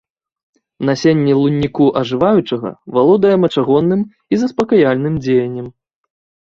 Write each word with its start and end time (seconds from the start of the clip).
Насенне 0.89 1.33
лунніку 1.41 1.91
ажываючага 2.01 2.69
валодае 2.97 3.35
мачагонным 3.45 4.01
і 4.33 4.43
заспакаяльным 4.47 5.23
дзеяннем. 5.29 5.67